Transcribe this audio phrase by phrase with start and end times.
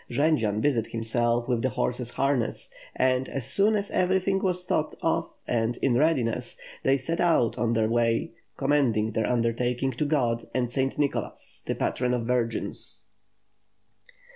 [0.09, 4.95] Jendzian busied himself with the horses' harness; and, as soon as every thing was thought
[5.03, 10.45] of and in readiness, they set out on their way, commending their undertaking to God
[10.55, 13.05] and Saint Nicho las, the patron of virgins.